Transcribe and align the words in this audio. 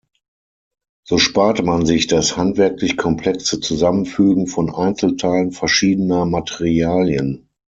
So 1.03 1.19
sparte 1.19 1.61
man 1.61 1.85
sich 1.85 2.07
das 2.07 2.35
handwerklich 2.35 2.97
komplexe 2.97 3.59
Zusammenfügen 3.59 4.47
von 4.47 4.73
Einzelteilen 4.73 5.51
verschiedener 5.51 6.25
Materialien. 6.25 7.47